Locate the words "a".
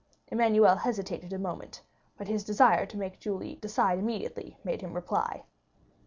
1.31-1.37